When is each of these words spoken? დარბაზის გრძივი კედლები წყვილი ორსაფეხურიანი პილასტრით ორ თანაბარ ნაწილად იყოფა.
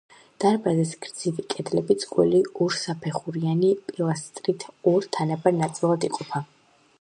დარბაზის 0.43 0.93
გრძივი 1.05 1.43
კედლები 1.53 1.97
წყვილი 2.03 2.39
ორსაფეხურიანი 2.67 3.69
პილასტრით 3.91 4.67
ორ 4.95 5.07
თანაბარ 5.19 5.57
ნაწილად 5.61 6.09
იყოფა. 6.11 6.45